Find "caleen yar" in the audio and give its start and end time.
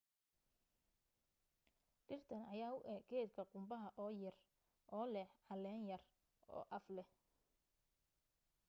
5.47-6.03